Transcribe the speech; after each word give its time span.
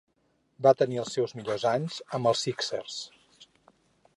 Va 0.67 0.71
tenir 0.79 0.97
els 1.01 1.13
seus 1.17 1.35
millors 1.39 1.65
anys 1.73 1.99
amb 2.19 2.31
els 2.31 2.41
Sixers. 2.47 2.99